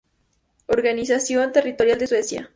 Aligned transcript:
Organización 0.65 1.51
territorial 1.51 1.99
de 1.99 2.07
Suecia 2.07 2.49